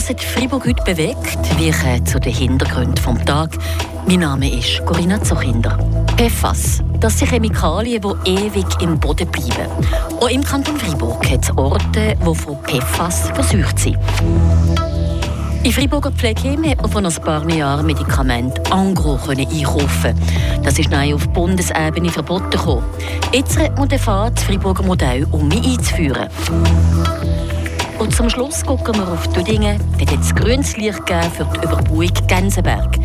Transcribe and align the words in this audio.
Was 0.00 0.08
hat 0.08 0.24
Fribourg 0.24 0.64
heute 0.66 0.82
bewegt? 0.82 1.36
Wir 1.58 1.74
kommen 1.74 2.06
zu 2.06 2.18
den 2.18 2.32
Hintergründen 2.32 2.94
des 2.94 3.24
Tages. 3.26 3.58
Mein 4.06 4.20
Name 4.20 4.50
ist 4.50 4.82
Corinna 4.86 5.22
Zochinder. 5.22 5.76
PFAS, 6.16 6.82
das 7.00 7.18
sind 7.18 7.30
Chemikalien, 7.30 8.00
die 8.00 8.30
ewig 8.30 8.64
im 8.80 8.98
Boden 8.98 9.30
bleiben. 9.30 9.70
Auch 10.18 10.30
im 10.30 10.42
Kanton 10.42 10.78
Fribourg 10.78 11.30
hat 11.30 11.44
es 11.44 11.54
Orte, 11.54 12.16
die 12.18 12.34
von 12.34 12.56
PFAS 12.62 13.28
versucht 13.34 13.78
sind. 13.78 13.98
In 15.64 15.70
Freiburger 15.70 16.12
Pflegeheim 16.12 16.64
hat 16.64 16.80
man 16.80 16.90
vor 16.90 17.04
ein 17.04 17.14
paar 17.22 17.50
Jahren 17.50 17.84
Medikamente 17.84 18.72
Angro 18.72 19.18
einkaufen 19.28 20.18
Das 20.62 20.78
ist 20.78 20.90
neu 20.90 21.12
auf 21.12 21.28
Bundesebene 21.28 22.08
verboten 22.08 22.48
gekommen. 22.48 22.84
Jetzt 23.34 23.58
hat 23.58 23.78
man 23.78 23.86
den 23.86 23.98
Fall, 23.98 24.30
das 24.30 24.44
Freiburger 24.44 24.82
Modell 24.82 25.26
um 25.30 25.50
einzuführen. 25.52 26.30
Und 28.00 28.16
zum 28.16 28.30
Schluss 28.30 28.64
gucken 28.64 28.96
wir 28.96 29.06
auf 29.06 29.28
Düdingen. 29.34 29.78
Dort 29.98 30.10
hat 30.10 30.20
es 30.20 30.34
grünes 30.34 30.74
Licht 30.78 31.04
gegeben 31.04 31.30
für 31.32 31.44
die 31.44 31.66
Überbauung 31.66 32.08
Gänseberg. 32.26 32.96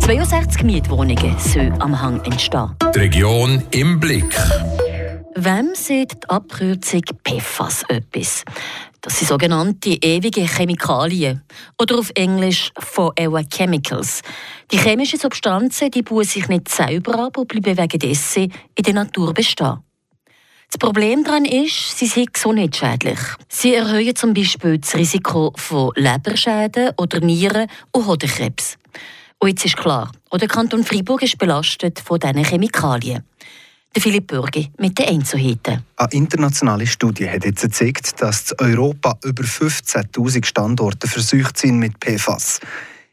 62 0.00 0.62
Mietwohnungen 0.62 1.38
sollen 1.38 1.80
am 1.80 1.98
Hang 1.98 2.22
entstehen. 2.24 2.70
Die 2.94 2.98
Region 2.98 3.62
im 3.70 3.98
Blick. 3.98 4.36
Wem 5.36 5.70
sieht 5.74 6.12
die 6.12 6.28
Abkürzung 6.28 7.00
PFAS 7.24 7.84
etwas? 7.88 8.44
Das 9.00 9.18
sind 9.18 9.28
sogenannte 9.28 9.96
ewige 10.02 10.42
Chemikalien 10.42 11.42
oder 11.80 11.98
auf 11.98 12.10
Englisch 12.14 12.72
Forever 12.78 13.42
Chemicals. 13.50 14.20
Die 14.70 14.76
chemischen 14.76 15.18
Substanzen 15.18 15.90
die 15.90 16.02
bauen 16.02 16.24
sich 16.24 16.46
nicht 16.48 16.68
selber 16.68 17.18
ab 17.18 17.38
und 17.38 17.48
bleiben 17.48 17.78
wegen 17.78 17.98
dessen 17.98 18.52
in 18.74 18.84
der 18.84 18.92
Natur 18.92 19.32
bestehen. 19.32 19.78
Das 20.72 20.78
Problem 20.78 21.22
daran 21.22 21.44
ist, 21.44 21.98
sie 21.98 22.06
sind 22.06 22.32
gesundheitsschädlich. 22.32 23.18
Sie 23.46 23.74
erhöhen 23.74 24.16
zum 24.16 24.32
Beispiel 24.32 24.78
das 24.78 24.94
Risiko 24.94 25.52
von 25.54 25.90
Leberschäden 25.96 26.92
oder 26.96 27.20
Nieren- 27.20 27.68
und 27.90 28.06
Hodenkrebs. 28.06 28.78
Und 29.38 29.50
jetzt 29.50 29.66
ist 29.66 29.76
klar, 29.76 30.10
der 30.32 30.48
Kanton 30.48 30.82
Freiburg 30.82 31.24
ist 31.24 31.36
belastet 31.36 32.00
von 32.00 32.18
diesen 32.18 32.42
Chemikalien. 32.42 33.22
Der 33.94 34.00
Philipp 34.00 34.28
Bürgi 34.28 34.72
mit 34.78 34.98
den 34.98 35.08
Einzelheiten. 35.08 35.84
Eine 35.96 36.12
internationale 36.12 36.86
Studie 36.86 37.28
hat 37.28 37.44
jetzt 37.44 37.60
gezeigt, 37.60 38.22
dass 38.22 38.52
in 38.52 38.74
Europa 38.74 39.18
über 39.24 39.42
15.000 39.42 40.42
Standorte 40.42 41.06
versucht 41.06 41.58
sind 41.58 41.80
mit 41.80 42.00
PFAS. 42.00 42.60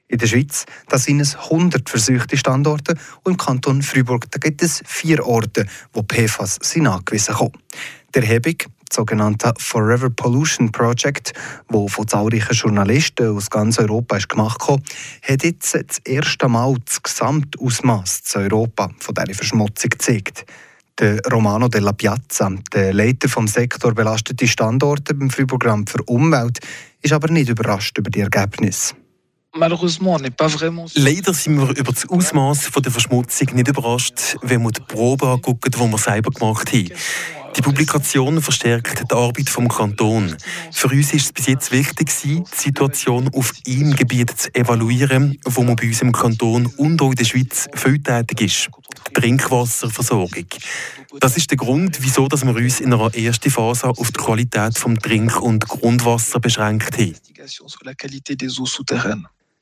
In 0.10 0.18
der 0.18 0.26
Schweiz 0.26 0.66
da 0.88 0.98
sind 0.98 1.20
es 1.20 1.36
100 1.36 1.88
versuchte 1.88 2.36
Standorte 2.36 2.96
und 3.24 3.34
im 3.34 3.38
Kanton 3.38 3.84
Freiburg 3.84 4.30
da 4.32 4.40
gibt 4.40 4.64
es 4.64 4.82
vier 4.86 5.26
Orte, 5.26 5.68
wo 5.94 6.02
PFAS 6.02 6.58
sind 6.62 6.88
angewiesen 6.88 7.36
sind. 7.38 7.52
Der 8.16 8.24
Erhebung, 8.24 8.56
das 8.58 8.96
sogenannte 8.96 9.54
Forever 9.60 10.10
Pollution 10.10 10.72
Project, 10.72 11.34
wo 11.68 11.88
von 11.88 12.08
zahlreichen 12.08 12.56
Journalisten 12.56 13.38
aus 13.38 13.52
ganz 13.52 13.78
Europa 13.78 14.18
ist 14.18 14.30
gemacht 14.30 14.68
hat, 14.68 14.82
hat 15.22 15.44
jetzt 15.44 15.76
das 15.76 16.00
erste 16.04 16.48
Mal 16.48 16.76
das 16.84 17.04
Gesamtausmaß 17.04 18.24
zu 18.24 18.40
Europa 18.40 18.90
von 19.00 19.14
dieser 19.14 19.36
Verschmutzung 19.36 19.92
gezeigt. 19.92 20.44
Der 20.98 21.22
Romano 21.32 21.68
della 21.68 21.94
Piazza, 21.94 22.52
der 22.74 22.94
Leiter 22.94 23.30
vom 23.30 23.48
Sektor 23.48 23.94
belastete 23.94 24.48
Standorte 24.48 25.14
beim 25.14 25.30
Frühprogramm 25.30 25.86
für 25.86 26.02
Umwelt, 26.06 26.58
ist 27.04 27.14
aber 27.14 27.32
nicht 27.32 27.50
überrascht 27.50 27.96
über 28.00 28.10
die 28.10 28.22
Ergebnisse. 28.22 28.96
Leider 30.96 31.34
sind 31.34 31.58
wir 31.58 31.76
über 31.78 31.92
das 31.92 32.08
Ausmaß 32.10 32.70
der 32.84 32.92
Verschmutzung 32.92 33.56
nicht 33.56 33.68
überrascht, 33.68 34.38
wenn 34.42 34.62
wir 34.64 34.72
die 34.72 34.82
Proben 34.82 35.28
angucken, 35.28 35.72
die 35.72 35.80
wir 35.80 35.98
selber 35.98 36.32
gemacht 36.32 36.72
haben. 36.72 36.90
Die 37.56 37.62
Publikation 37.62 38.42
verstärkt 38.42 39.12
die 39.12 39.16
Arbeit 39.16 39.50
vom 39.50 39.68
Kanton. 39.68 40.36
Für 40.72 40.88
uns 40.88 41.14
ist 41.14 41.26
es 41.26 41.34
bis 41.34 41.48
jetzt 41.48 41.72
wichtig, 41.72 42.10
die 42.24 42.44
Situation 42.56 43.30
auf 43.34 43.54
ihm 43.66 43.96
Gebiet 43.96 44.32
zu 44.38 44.54
evaluieren, 44.54 45.38
wo 45.46 45.64
man 45.64 45.76
bei 45.76 45.88
uns 45.88 46.02
im 46.02 46.12
Kanton 46.12 46.68
und 46.78 47.02
auch 47.02 47.10
in 47.10 47.16
der 47.16 47.26
Schweiz 47.26 47.68
viel 47.74 48.02
tätig 48.02 48.42
ist. 48.42 48.70
Die 49.10 49.14
Trinkwasserversorgung. 49.14 50.46
Das 51.20 51.38
ist 51.38 51.50
der 51.50 51.58
Grund, 51.58 51.98
wieso 52.02 52.28
dass 52.28 52.46
wir 52.46 52.56
uns 52.56 52.80
in 52.80 52.94
einer 52.94 53.14
ersten 53.16 53.50
Phase 53.50 53.88
auf 53.90 54.12
die 54.12 54.20
Qualität 54.20 54.78
vom 54.78 55.00
Trink- 55.00 55.42
und 55.42 55.68
Grundwasser 55.68 56.40
beschränkt 56.40 56.98
haben. 56.98 57.16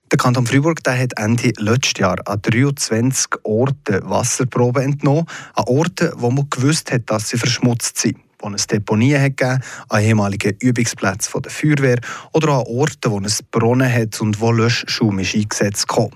Der 0.09 0.17
Kanton 0.17 0.47
Freiburg 0.47 0.81
der 0.85 0.97
hat 0.97 1.19
Ende 1.19 1.51
letztes 1.57 1.99
Jahr 1.99 2.15
an 2.25 2.41
23 2.41 3.27
Orten 3.43 4.09
Wasserproben 4.09 4.83
entnommen. 4.83 5.25
An 5.53 5.65
Orten, 5.67 6.13
wo 6.15 6.31
man 6.31 6.49
gewusst 6.49 6.93
hat, 6.93 7.09
dass 7.09 7.27
sie 7.27 7.37
verschmutzt 7.37 7.97
sind. 7.97 8.17
Wo 8.39 8.49
es 8.51 8.67
Deponien 8.67 9.21
hat 9.21 9.35
gegeben, 9.35 9.61
an 9.89 10.01
ehemaligen 10.01 10.55
Übungsplätzen 10.61 11.41
der 11.41 11.51
Feuerwehr 11.51 11.99
oder 12.31 12.53
an 12.53 12.63
Orten, 12.67 13.11
wo 13.11 13.19
es 13.19 13.43
Brunnen 13.43 13.91
hat 13.91 14.21
und 14.21 14.39
wo 14.39 14.51
Löschschaum 14.51 15.19
eingesetzt 15.19 15.85
wurde. 15.93 16.15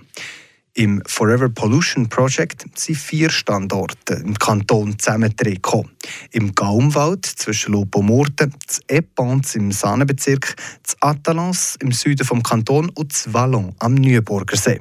Im 0.74 1.04
Forever 1.06 1.50
Pollution 1.50 2.08
Project 2.08 2.66
sind 2.76 2.96
vier 2.98 3.30
Standorte 3.30 4.14
im 4.14 4.36
Kanton 4.36 4.98
zusammengekommen. 4.98 5.92
Im 6.32 6.56
Gaumwald 6.56 7.26
zwischen 7.26 7.74
Lob 7.74 7.94
und 7.98 8.06
Murten, 8.06 8.56
das 8.66 8.80
Epans 8.88 9.56
im 9.56 9.74
Sahnebezirk, 9.74 10.56
das 10.82 10.96
Atalans 11.02 11.76
im 11.82 11.92
Süden 11.92 12.26
vom 12.26 12.42
Kanton 12.42 12.90
und 12.96 13.12
das 13.12 13.34
Vallon 13.34 13.76
am 13.80 13.96
Neuburger 13.96 14.56
See. 14.56 14.80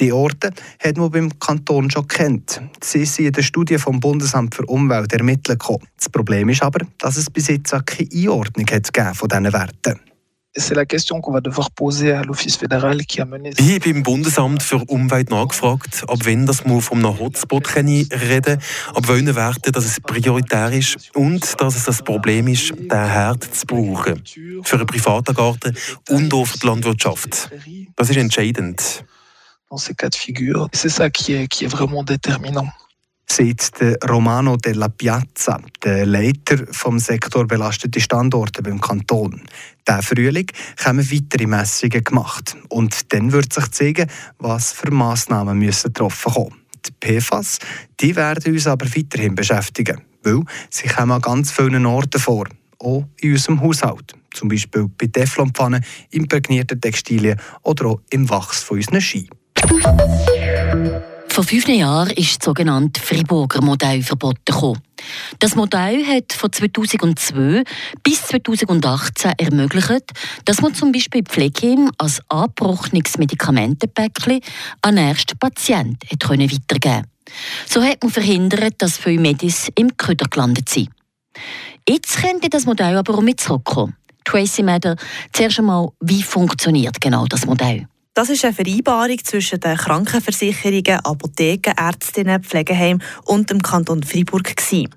Die 0.00 0.12
Orte 0.12 0.50
hat 0.82 0.96
man 0.96 1.12
beim 1.12 1.38
Kanton 1.38 1.88
schon 1.90 2.08
kennt. 2.08 2.60
Sie 2.82 3.04
sind 3.04 3.26
in 3.26 3.32
der 3.32 3.42
Studie 3.42 3.78
vom 3.78 4.00
Bundesamt 4.00 4.56
für 4.56 4.66
Umwelt 4.66 5.12
ermittelt. 5.12 5.62
Das 5.96 6.08
Problem 6.08 6.48
ist 6.48 6.62
aber, 6.62 6.84
dass 6.98 7.16
es 7.16 7.30
bis 7.30 7.46
jetzt 7.46 7.70
keine 7.86 8.08
Einordnung 8.12 8.66
von 8.66 9.28
diesen 9.28 9.52
Werten. 9.52 10.09
C'est 10.56 10.74
la 10.74 10.84
question 10.84 11.20
qu'on 11.20 11.32
va 11.32 11.40
devoir 11.40 11.70
poser 11.70 12.10
à 12.10 12.22
l'Office 12.22 12.56
fédéral 12.56 13.06
qui 13.06 13.20
a 13.20 13.24
mené. 13.24 13.50
Ich 13.56 13.72
habe 13.72 13.92
beim 13.92 14.02
Bundesamt 14.02 14.60
für 14.62 14.82
Umwelt 14.88 15.30
nachgefragt, 15.30 16.02
ab 16.08 16.18
wann 16.24 16.44
das 16.44 16.64
man 16.64 16.80
von 16.80 16.98
einem 16.98 17.20
Hotspot 17.20 17.76
reden 17.76 18.58
kann, 18.58 18.58
ab 18.96 19.06
welchen 19.06 19.36
Werten 19.36 19.70
dass 19.70 19.84
es 19.84 20.00
prioritär 20.00 20.72
ist 20.72 21.14
und 21.14 21.60
dass 21.60 21.76
es 21.76 21.84
das 21.84 22.02
Problem 22.02 22.48
ist, 22.48 22.70
den 22.70 22.90
Herd 22.90 23.44
zu 23.44 23.64
brauchen. 23.64 24.24
Für 24.64 24.76
einen 24.76 24.86
privaten 24.86 25.34
Garten 25.36 25.76
und 26.08 26.34
auch 26.34 26.46
für 26.46 26.58
die 26.58 26.66
Landwirtschaft. 26.66 27.50
Das 27.94 28.10
ist 28.10 28.16
entscheidend. 28.16 29.04
Dans 29.70 29.78
ces 29.78 29.94
cas 29.94 30.10
de 30.10 30.16
figure, 30.16 30.68
c'est 30.72 30.90
ça 30.90 31.10
qui 31.10 31.32
est, 31.32 31.46
qui 31.46 31.64
est 31.64 31.68
vraiment 31.68 32.02
déterminant 32.02 32.68
sagt 33.30 33.80
Romano 34.08 34.56
della 34.56 34.88
Piazza, 34.88 35.60
der 35.84 36.04
Leiter 36.04 36.66
vom 36.72 36.98
Sektor 36.98 37.46
belastete 37.46 38.00
Standorte 38.00 38.60
beim 38.60 38.80
Kanton. 38.80 39.42
Diesen 39.86 40.02
Frühling 40.02 40.46
haben 40.84 40.98
weitere 40.98 41.46
Messungen 41.46 42.02
gemacht 42.02 42.56
und 42.68 43.12
dann 43.12 43.30
wird 43.30 43.52
sich 43.52 43.70
zeigen, 43.70 44.10
was 44.38 44.72
für 44.72 44.90
Massnahmen 44.90 45.58
müssen 45.58 45.92
getroffen 45.92 46.34
werden. 46.34 46.56
Die 46.84 47.20
PFAS 47.20 47.58
die 48.00 48.16
werden 48.16 48.52
uns 48.52 48.66
aber 48.66 48.86
weiterhin 48.86 49.36
beschäftigen, 49.36 50.00
weil 50.24 50.42
sie 50.68 50.88
kommen 50.88 51.12
an 51.12 51.20
ganz 51.20 51.52
vielen 51.52 51.86
Orten 51.86 52.20
vor, 52.20 52.46
auch 52.80 53.04
in 53.20 53.32
unserem 53.32 53.60
Haushalt. 53.60 54.14
Zum 54.32 54.48
Beispiel 54.48 54.88
bei 54.98 55.06
Teflonpfannen, 55.06 55.84
imprägnierten 56.10 56.80
Textilien 56.80 57.38
oder 57.62 57.86
auch 57.86 58.00
im 58.10 58.28
Wachs 58.28 58.62
von 58.62 58.78
unseren 58.78 59.00
Ski. 59.00 59.28
Vor 61.30 61.44
fünf 61.44 61.68
Jahren 61.68 62.10
ist 62.10 62.40
das 62.40 62.44
sogenannte 62.44 63.00
Friburger 63.00 63.62
Modell 63.62 64.02
verboten 64.02 64.82
Das 65.38 65.54
Modell 65.54 66.04
hat 66.04 66.32
von 66.32 66.52
2002 66.52 67.62
bis 68.02 68.22
2018 68.26 69.32
ermöglicht, 69.38 70.10
dass 70.44 70.60
man 70.60 70.74
zum 70.74 70.90
Beispiel 70.90 71.22
Pflegeheim 71.22 71.92
als 71.98 72.20
angebrochenes 72.28 73.16
Medikamentenpäckchen 73.16 74.40
an 74.82 74.96
ersten 74.96 75.38
Patienten 75.38 75.98
weitergeben 76.10 76.64
konnte. 76.68 77.02
So 77.66 77.80
hat 77.80 78.02
man 78.02 78.12
verhindert, 78.12 78.74
dass 78.78 78.98
viele 78.98 79.20
Medis 79.20 79.70
im 79.76 79.96
Köder 79.96 80.26
gelandet 80.28 80.68
sind. 80.68 80.90
Jetzt 81.88 82.18
könnte 82.20 82.50
das 82.50 82.66
Modell 82.66 82.96
aber 82.96 83.14
auch 83.14 83.22
mit 83.22 83.40
zurückkommen. 83.40 83.96
Tracy 84.24 84.64
Madder, 84.64 84.96
zuerst 85.32 85.60
einmal, 85.60 85.90
wie 86.00 86.24
funktioniert 86.24 87.00
genau 87.00 87.24
das 87.26 87.46
Modell? 87.46 87.86
Das 88.12 88.28
ist 88.28 88.44
eine 88.44 88.52
Vereinbarung 88.52 89.18
zwischen 89.22 89.60
den 89.60 89.76
Krankenversicherungen, 89.76 90.98
Apotheken, 91.04 91.72
Ärztinnen, 91.76 92.42
Pflegeheimen 92.42 93.00
und 93.24 93.50
dem 93.50 93.62
Kanton 93.62 94.02
Freiburg. 94.02 94.52
Die 94.68 94.88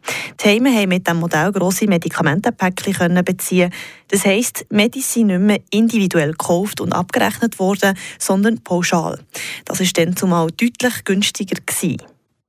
Heime 0.43 0.73
haben 0.73 0.89
mit 0.89 1.07
diesem 1.07 1.19
Modell 1.19 1.51
grosse 1.51 1.87
Medikamentenpäckchen 1.87 3.23
beziehen. 3.23 3.71
Das 4.07 4.25
heisst, 4.25 4.65
Medizin 4.71 5.27
nicht 5.27 5.39
mehr 5.41 5.61
individuell 5.69 6.31
gekauft 6.31 6.81
und 6.81 6.91
abgerechnet 6.91 7.59
worden, 7.59 7.95
sondern 8.17 8.63
pauschal. 8.63 9.19
Das 9.65 9.79
war 9.79 9.87
dann 9.93 10.15
zumal 10.15 10.47
deutlich 10.47 11.03
günstiger. 11.03 11.61
Gewesen. 11.63 12.01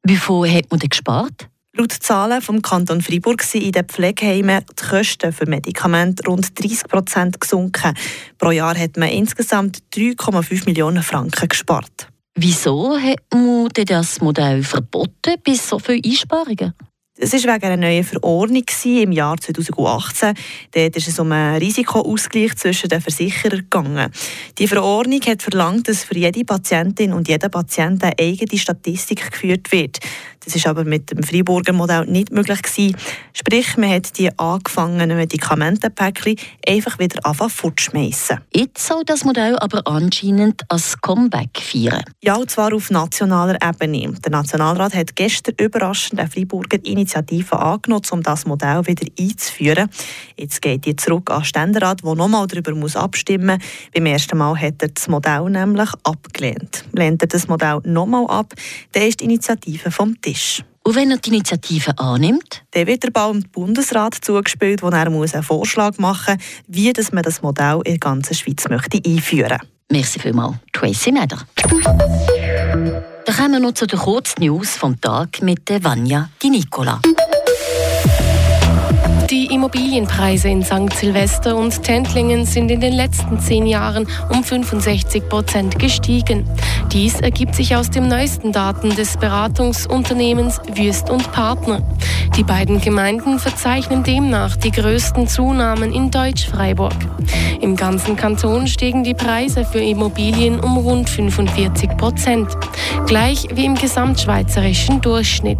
Wie 0.02 0.16
viel 0.16 0.50
hat 0.50 0.70
man 0.70 0.80
denn 0.80 0.88
gespart? 0.88 1.50
Laut 1.76 1.90
Zahlen 1.92 2.40
vom 2.40 2.62
Kanton 2.62 3.02
Freiburg 3.02 3.42
sind 3.42 3.64
in 3.64 3.72
den 3.72 3.84
Pflegeheimen 3.84 4.64
die 4.70 4.84
Kosten 4.84 5.32
für 5.32 5.46
Medikamente 5.46 6.24
rund 6.24 6.56
30 6.56 6.84
Prozent 6.86 7.40
gesunken. 7.40 7.94
Pro 8.38 8.52
Jahr 8.52 8.78
hat 8.78 8.96
man 8.96 9.08
insgesamt 9.08 9.82
3,5 9.92 10.66
Millionen 10.66 11.02
Franken 11.02 11.48
gespart. 11.48 12.06
Wieso 12.36 12.96
hat 12.96 13.18
man 13.32 13.68
das 13.86 14.20
Modell 14.20 14.62
verboten 14.62 15.34
bis 15.42 15.68
so 15.68 15.80
viele 15.80 16.00
Einsparungen? 16.04 16.74
Es 17.16 17.32
war 17.32 17.54
wegen 17.54 17.66
einer 17.66 17.76
neuen 17.76 18.02
Verordnung 18.02 18.64
im 18.84 19.12
Jahr 19.12 19.36
2018. 19.36 20.34
Dort 20.72 20.96
ist 20.96 21.06
es 21.06 21.20
um 21.20 21.30
einen 21.30 21.58
Risikoausgleich 21.58 22.56
zwischen 22.56 22.88
den 22.88 23.00
Versicherern 23.00 23.58
gegangen. 23.58 24.10
Die 24.58 24.66
Verordnung 24.66 25.20
hat 25.20 25.40
verlangt, 25.40 25.86
dass 25.86 26.02
für 26.02 26.18
jede 26.18 26.44
Patientin 26.44 27.12
und 27.12 27.28
jeden 27.28 27.52
Patienten 27.52 28.02
eine 28.02 28.18
eigene 28.18 28.58
Statistik 28.58 29.30
geführt 29.30 29.70
wird. 29.70 30.00
Das 30.44 30.54
ist 30.54 30.66
aber 30.66 30.84
mit 30.84 31.10
dem 31.10 31.22
Freiburger 31.22 31.72
Modell 31.72 32.04
nicht 32.06 32.30
möglich 32.30 32.62
gewesen. 32.62 32.96
Sprich, 33.32 33.76
man 33.76 33.90
hat 33.90 34.18
die 34.18 34.36
angefangenen 34.38 35.16
Medikamentenpäckchen 35.16 36.36
einfach 36.68 36.98
wieder 36.98 37.24
anfangen 37.24 37.50
fortschmeißen. 37.50 38.40
Jetzt 38.52 38.86
soll 38.86 39.02
das 39.06 39.24
Modell 39.24 39.58
aber 39.58 39.86
anscheinend 39.86 40.62
als 40.68 41.00
Comeback 41.00 41.60
feiern. 41.60 42.02
Ja, 42.22 42.36
und 42.36 42.50
zwar 42.50 42.74
auf 42.74 42.90
nationaler 42.90 43.58
Ebene. 43.62 44.12
Der 44.24 44.32
Nationalrat 44.32 44.94
hat 44.94 45.16
gestern 45.16 45.54
überraschend 45.58 46.20
eine 46.20 46.30
Freiburger 46.30 46.78
Initiative 46.84 47.58
angenommen, 47.58 48.04
um 48.10 48.22
das 48.22 48.46
Modell 48.46 48.86
wieder 48.86 49.06
einzuführen. 49.18 49.88
Jetzt 50.36 50.60
geht 50.60 50.84
die 50.84 50.96
zurück 50.96 51.30
an 51.30 51.40
den 51.40 51.44
Ständerat, 51.44 52.04
der 52.04 52.14
nochmal 52.14 52.46
darüber 52.46 52.74
muss 52.74 52.96
abstimmen 52.96 53.58
muss. 53.58 53.92
Beim 53.94 54.06
ersten 54.06 54.36
Mal 54.36 54.60
hat 54.60 54.82
er 54.82 54.88
das 54.88 55.08
Modell 55.08 55.48
nämlich 55.48 55.90
abgelehnt. 56.02 56.84
Lehnt 56.92 57.22
er 57.22 57.28
das 57.28 57.48
Modell 57.48 57.80
nochmal 57.84 58.26
ab, 58.26 58.52
dann 58.92 59.04
ist 59.04 59.20
die 59.20 59.24
Initiative 59.24 59.90
vom 59.90 60.20
Tisch 60.20 60.33
ist. 60.34 60.64
Und 60.82 60.96
wenn 60.96 61.10
er 61.10 61.16
die 61.16 61.30
Initiative 61.30 61.98
annimmt? 61.98 62.62
Dann 62.72 62.86
wird 62.86 63.02
der 63.04 63.10
Ball 63.10 63.32
dem 63.32 63.42
Bundesrat 63.50 64.16
zugespielt, 64.20 64.82
wo 64.82 64.88
er 64.88 65.08
muss 65.08 65.32
einen 65.32 65.42
Vorschlag 65.42 65.96
machen 65.98 66.36
muss, 66.36 66.46
wie 66.68 66.92
das 66.92 67.10
man 67.10 67.22
das 67.22 67.40
Modell 67.40 67.80
in 67.84 67.92
der 67.92 67.98
ganzen 67.98 68.34
Schweiz 68.34 68.68
möchte 68.68 69.00
einführen 69.04 69.48
möchte. 69.48 69.68
Merci 69.90 70.18
vielmals, 70.18 70.56
Tracy 70.72 71.12
Meder. 71.12 71.38
Dann 73.26 73.36
kommen 73.36 73.52
wir 73.52 73.60
noch 73.60 73.72
zu 73.72 73.86
den 73.86 73.98
Kurznews 73.98 74.70
vom 74.76 75.00
Tag 75.00 75.40
mit 75.40 75.68
der 75.68 75.82
Vanya 75.82 76.30
Di 76.42 76.50
Nicola. 76.50 77.00
Die 79.30 79.46
Immobilienpreise 79.46 80.48
in 80.48 80.62
St. 80.62 80.92
Silvester 80.94 81.56
und 81.56 81.82
Tentlingen 81.82 82.44
sind 82.44 82.70
in 82.70 82.80
den 82.80 82.92
letzten 82.92 83.40
zehn 83.40 83.66
Jahren 83.66 84.06
um 84.28 84.44
65 84.44 85.28
Prozent 85.28 85.78
gestiegen. 85.78 86.44
Dies 86.92 87.20
ergibt 87.20 87.54
sich 87.54 87.74
aus 87.74 87.88
den 87.88 88.08
neuesten 88.08 88.52
Daten 88.52 88.94
des 88.94 89.16
Beratungsunternehmens 89.16 90.60
Wüst 90.74 91.08
und 91.08 91.32
Partner. 91.32 91.80
Die 92.36 92.42
beiden 92.42 92.80
Gemeinden 92.80 93.38
verzeichnen 93.38 94.02
demnach 94.02 94.56
die 94.56 94.70
größten 94.70 95.26
Zunahmen 95.26 95.92
in 95.92 96.10
Deutsch-Freiburg. 96.10 96.94
Im 97.60 97.76
ganzen 97.76 98.16
Kanton 98.16 98.66
stiegen 98.66 99.04
die 99.04 99.14
Preise 99.14 99.64
für 99.64 99.80
Immobilien 99.80 100.60
um 100.60 100.76
rund 100.76 101.08
45 101.08 101.96
Prozent, 101.96 102.48
gleich 103.06 103.48
wie 103.54 103.64
im 103.64 103.74
gesamtschweizerischen 103.74 105.00
Durchschnitt. 105.00 105.58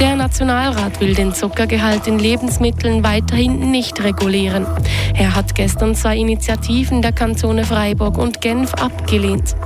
Der 0.00 0.14
Nationalrat 0.14 1.00
will 1.00 1.12
den 1.12 1.34
Zuckergehalt 1.34 2.06
in 2.06 2.20
Lebensmitteln 2.20 3.02
weiterhin 3.02 3.72
nicht 3.72 4.00
regulieren. 4.04 4.64
Er 5.14 5.34
hat 5.34 5.56
gestern 5.56 5.96
zwei 5.96 6.16
Initiativen 6.16 7.02
der 7.02 7.10
Kantone 7.10 7.64
Freiburg 7.64 8.16
und 8.16 8.40
Genf 8.40 8.74
abgelehnt. 8.74 9.56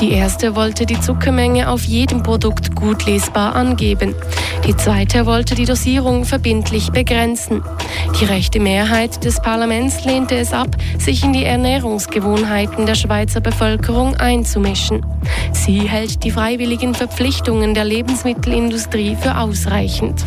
Die 0.00 0.10
erste 0.10 0.56
wollte 0.56 0.86
die 0.86 1.00
Zuckermenge 1.00 1.70
auf 1.70 1.84
jedem 1.84 2.24
Produkt 2.24 2.74
gut 2.74 3.06
lesbar 3.06 3.54
angeben. 3.54 4.16
Die 4.66 4.76
zweite 4.76 5.24
wollte 5.24 5.54
die 5.54 5.64
Dosierung 5.64 6.24
verbindlich 6.24 6.90
begrenzen. 6.90 7.62
Die 8.20 8.24
rechte 8.24 8.58
Mehrheit 8.58 9.24
des 9.24 9.40
Parlaments 9.40 10.04
lehnte 10.04 10.36
es 10.36 10.52
ab, 10.52 10.76
sich 10.98 11.22
in 11.22 11.32
die 11.32 11.44
Ernährungsgewohnheiten 11.44 12.86
der 12.86 12.96
Schweizer 12.96 13.40
Bevölkerung 13.40 14.16
einzumischen. 14.16 15.06
Sie 15.52 15.88
hält 15.88 16.24
die 16.24 16.30
freiwilligen 16.30 16.94
Verpflichtungen 16.94 17.74
der 17.74 17.84
Lebensmittelindustrie 17.84 19.16
für 19.20 19.38
ausreichend 19.38 19.75
ausreichend. 19.76 20.24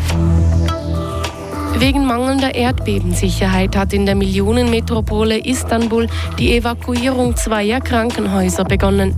Wegen 1.79 2.05
mangelnder 2.05 2.53
Erdbebensicherheit 2.55 3.77
hat 3.77 3.93
in 3.93 4.05
der 4.05 4.13
Millionenmetropole 4.13 5.37
Istanbul 5.37 6.07
die 6.37 6.57
Evakuierung 6.57 7.37
zweier 7.37 7.79
Krankenhäuser 7.79 8.65
begonnen. 8.65 9.15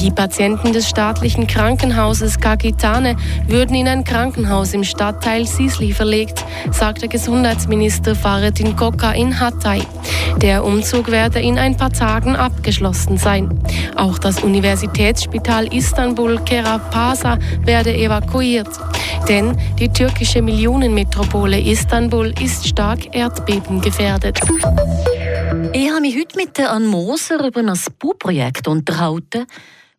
Die 0.00 0.12
Patienten 0.12 0.72
des 0.72 0.88
staatlichen 0.88 1.48
Krankenhauses 1.48 2.38
Kakitane 2.38 3.16
würden 3.48 3.74
in 3.74 3.88
ein 3.88 4.04
Krankenhaus 4.04 4.72
im 4.72 4.84
Stadtteil 4.84 5.46
Sisli 5.46 5.92
verlegt, 5.92 6.44
sagte 6.70 7.08
Gesundheitsminister 7.08 8.14
Faretin 8.14 8.76
Koka 8.76 9.10
in 9.10 9.40
Hatay. 9.40 9.82
Der 10.36 10.64
Umzug 10.64 11.10
werde 11.10 11.40
in 11.40 11.58
ein 11.58 11.76
paar 11.76 11.92
Tagen 11.92 12.36
abgeschlossen 12.36 13.18
sein. 13.18 13.58
Auch 13.96 14.18
das 14.18 14.44
Universitätsspital 14.44 15.74
Istanbul 15.74 16.38
Kerapasa 16.44 17.38
werde 17.64 17.96
evakuiert. 17.96 18.68
Denn 19.28 19.56
die 19.80 19.88
türkische 19.88 20.40
Millionenmetropole 20.40 21.58
Istanbul 21.58 21.95
ist 21.96 22.68
stark 22.68 23.16
erdbebengefährdet. 23.16 24.38
Ich 25.72 25.90
habe 25.90 26.00
mich 26.02 26.14
heute 26.14 26.36
mit 26.36 26.60
Ann 26.60 26.84
Moser 26.84 27.42
über 27.42 27.60
ein 27.60 27.72
Bauprojekt 27.98 28.68
unterhalten, 28.68 29.46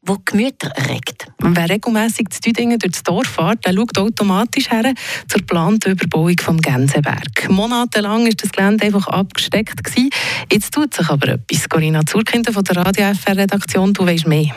wo 0.03 0.17
Gemüter 0.23 0.67
erregt. 0.75 1.25
Wer 1.39 1.69
regelmässig 1.69 2.29
zu 2.29 2.39
Düdingen 2.41 2.77
durch 2.77 2.91
das 2.91 3.01
Dorf 3.01 3.25
fährt, 3.27 3.65
der 3.65 3.73
schaut 3.73 3.97
automatisch 3.97 4.69
her 4.69 4.93
zur 5.27 5.39
geplanten 5.39 5.93
Überbauung 5.93 6.37
vom 6.39 6.59
Gänseberg. 6.59 7.49
Monatelang 7.49 8.25
war 8.25 8.31
das 8.31 8.51
Gelände 8.51 8.85
einfach 8.85 9.07
abgesteckt. 9.07 9.83
Gewesen. 9.83 10.11
Jetzt 10.51 10.75
tut 10.75 10.93
sich 10.93 11.09
aber 11.09 11.29
etwas. 11.29 11.67
Corinna 11.67 12.05
Zurkinder 12.05 12.53
von 12.53 12.63
der 12.63 12.77
Radio 12.77 13.11
FR-Redaktion, 13.15 13.93
du 13.93 14.05
weißt 14.05 14.27
mehr. 14.27 14.55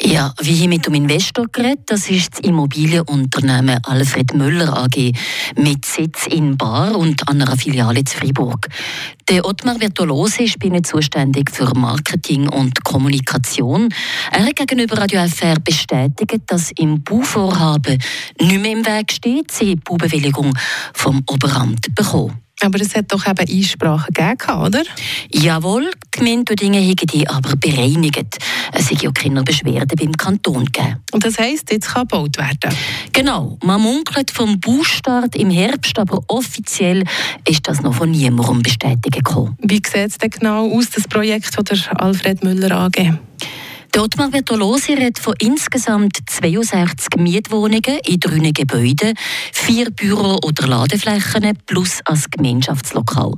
Ja, 0.00 0.32
wie 0.40 0.62
ich 0.62 0.68
mit 0.68 0.86
dem 0.86 0.94
Investor 0.94 1.48
geredet, 1.50 1.80
das 1.86 2.08
ist 2.08 2.34
das 2.34 2.40
Immobilienunternehmen 2.40 3.78
Alfred 3.84 4.32
Müller 4.32 4.76
AG 4.76 5.12
mit 5.56 5.84
Sitz 5.84 6.26
in 6.28 6.56
Bar 6.56 6.96
und 6.96 7.28
an 7.28 7.42
einer 7.42 7.56
Filiale 7.56 8.00
in 8.00 8.06
Freiburg. 8.06 8.68
Der 9.28 9.44
Ottmar 9.44 9.74
Bertolose 9.74 10.44
ist 10.44 10.58
bei 10.60 10.80
zuständig 10.80 11.50
für 11.50 11.74
Marketing 11.74 12.48
und 12.48 12.84
Kommunikation. 12.84 13.88
Er 14.30 14.46
hat 14.46 14.56
gegenüber 14.56 14.98
Radio 14.98 15.26
FR 15.26 15.58
bestätigt, 15.58 16.42
dass 16.46 16.70
im 16.76 17.02
Bauvorhaben 17.02 17.98
nicht 18.40 18.62
mehr 18.62 18.72
im 18.72 18.86
Weg 18.86 19.10
steht, 19.10 19.50
sie 19.50 19.74
die 19.74 19.76
Baubewilligung 19.76 20.56
vom 20.94 21.24
Oberamt 21.26 21.92
bekommen. 21.94 22.47
Aber 22.60 22.80
es 22.80 22.94
hat 22.94 23.12
doch 23.12 23.26
eben 23.26 23.48
Einsprachen 23.48 24.12
gegeben, 24.12 24.60
oder? 24.60 24.82
Jawohl, 25.30 25.90
die 26.14 26.18
Gemeinde 26.18 26.56
Dinge 26.56 26.80
haben 26.80 26.96
die 26.96 27.28
aber 27.28 27.54
bereinigt. 27.56 28.38
Es 28.72 28.90
hat 28.90 29.02
ja 29.02 29.12
keine 29.12 29.44
Beschwerden 29.44 29.96
beim 29.96 30.12
Kanton 30.12 30.64
gegeben. 30.64 30.96
Und 31.12 31.24
das 31.24 31.38
heisst, 31.38 31.70
jetzt 31.70 31.88
kann 31.88 32.02
gebaut 32.08 32.36
werden? 32.36 32.76
Genau. 33.12 33.58
Man 33.62 33.80
munkelt 33.80 34.30
vom 34.30 34.58
Baustart 34.58 35.36
im 35.36 35.50
Herbst, 35.50 35.98
aber 35.98 36.20
offiziell 36.26 37.04
ist 37.48 37.68
das 37.68 37.82
noch 37.82 37.94
von 37.94 38.10
niemandem 38.10 38.62
bestätigt 38.62 39.12
gekommen. 39.12 39.56
Wie 39.62 39.76
sieht 39.76 39.94
es 39.94 40.18
denn 40.18 40.30
genau 40.30 40.70
aus, 40.70 40.90
das 40.90 41.06
Projekt 41.06 41.54
von 41.54 41.64
der 41.64 41.78
Alfred 42.00 42.42
Müller 42.42 42.72
AG? 42.72 43.18
Der 43.94 44.02
Ottmar 44.02 44.30
Bertolosi 44.30 44.94
redet 44.94 45.18
von 45.18 45.34
insgesamt 45.38 46.18
62 46.26 47.16
Mietwohnungen 47.16 47.98
in 48.06 48.20
drei 48.20 48.50
Gebäuden, 48.52 49.14
vier 49.52 49.90
Büro- 49.90 50.38
oder 50.44 50.66
Ladeflächen 50.66 51.58
plus 51.66 52.00
ein 52.04 52.22
Gemeinschaftslokal. 52.30 53.32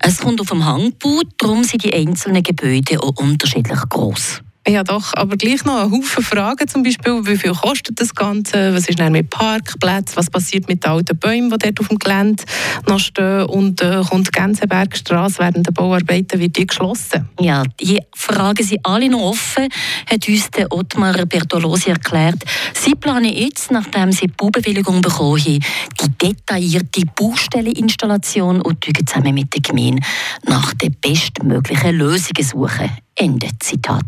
Es 0.00 0.18
kommt 0.18 0.40
auf 0.40 0.48
dem 0.48 0.64
Hangbau, 0.64 1.22
darum 1.38 1.64
sind 1.64 1.84
die 1.84 1.94
einzelnen 1.94 2.42
Gebäude 2.42 3.02
auch 3.02 3.16
unterschiedlich 3.16 3.80
gross. 3.88 4.43
Ja, 4.66 4.82
doch, 4.82 5.12
aber 5.14 5.36
gleich 5.36 5.62
noch 5.66 5.82
ein 5.82 5.90
Haufen 5.90 6.24
Fragen, 6.24 6.66
zum 6.66 6.82
Beispiel, 6.82 7.20
wie 7.26 7.36
viel 7.36 7.52
kostet 7.52 8.00
das 8.00 8.14
Ganze, 8.14 8.74
was 8.74 8.88
ist 8.88 8.98
mit 8.98 9.28
Parkplätzen, 9.28 10.16
was 10.16 10.30
passiert 10.30 10.68
mit 10.68 10.84
den 10.84 10.90
alten 10.90 11.18
Bäumen, 11.18 11.50
die 11.50 11.58
dort 11.58 11.80
auf 11.80 11.88
dem 11.88 11.98
Gelände 11.98 12.42
noch 12.88 12.98
stehen 12.98 13.42
und 13.42 13.82
äh, 13.82 14.00
kommt 14.08 14.28
die 14.28 14.30
Gänsebergstrasse 14.30 15.40
während 15.40 15.66
der 15.66 15.72
Bauarbeiten, 15.72 16.40
wird 16.40 16.56
die 16.56 16.66
geschlossen? 16.66 17.28
Ja, 17.38 17.62
die 17.78 18.00
Fragen 18.14 18.64
sind 18.64 18.80
alle 18.84 19.10
noch 19.10 19.20
offen, 19.20 19.68
hat 20.10 20.26
uns 20.26 20.50
der 20.50 20.72
Ottmar 20.72 21.12
Bertolosi 21.26 21.90
erklärt. 21.90 22.42
Sie 22.72 22.94
planen 22.94 23.34
jetzt, 23.36 23.70
nachdem 23.70 24.12
sie 24.12 24.28
die 24.28 24.32
Baubewilligung 24.34 25.02
bekommen 25.02 25.44
haben, 25.44 25.60
die 26.00 26.08
detaillierte 26.22 27.02
Baustelleninstallation 27.14 28.62
und 28.62 28.82
zusammen 28.82 29.34
mit 29.34 29.52
der 29.52 29.60
Gemeinde 29.60 30.00
nach 30.46 30.72
den 30.72 30.96
bestmöglichen 31.02 31.96
Lösungen 31.96 32.42
suchen. 32.42 33.03
Ende 33.16 33.48
Zitat. 33.60 34.04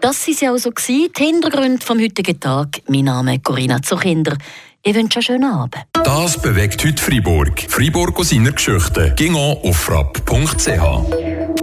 Das 0.00 0.26
war 0.26 0.34
ja 0.40 0.52
auch 0.52 0.58
so, 0.58 0.70
die 0.70 1.10
Hintergründe 1.16 1.84
vom 1.84 1.98
heutigen 2.00 2.38
Tag. 2.38 2.82
Mein 2.88 3.04
Name 3.04 3.36
ist 3.36 3.44
Corinna 3.44 3.80
Zuchinder. 3.82 4.36
Ich 4.82 4.94
wünsche 4.94 5.18
einen 5.18 5.22
schönen 5.22 5.44
Abend. 5.52 5.76
Das 5.92 6.40
bewegt 6.40 6.84
heute 6.84 7.02
Freiburg. 7.02 7.66
Freiburg 7.68 8.18
aus 8.18 8.30
seiner 8.30 8.52
Geschichte. 8.52 9.14
Ging 9.16 9.34
auf 9.34 9.76
frapp.ch. 9.76 11.60